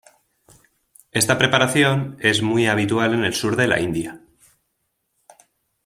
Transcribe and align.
Esta 1.11 1.37
preparación 1.37 2.17
es 2.21 2.41
muy 2.41 2.65
habitual 2.65 3.13
en 3.13 3.23
el 3.23 3.35
Sur 3.35 3.55
de 3.55 3.67
la 3.67 3.79
India. 3.79 4.19